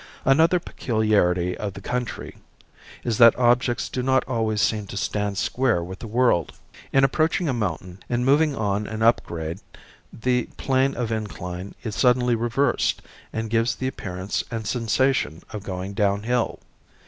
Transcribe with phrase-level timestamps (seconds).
[0.25, 2.35] Another peculiarity of the country
[3.03, 6.53] is that objects do not always seem to stand square with the world.
[6.91, 9.59] In approaching a mountain and moving on an up grade
[10.11, 15.93] the plane of incline is suddenly reversed and gives the appearance and sensation of going
[15.93, 16.57] downhill.